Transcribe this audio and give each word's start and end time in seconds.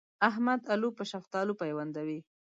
احمد 0.29 0.59
الو 0.73 0.89
په 0.97 1.03
شفتالو 1.11 1.53
پيوندوي. 1.61 2.19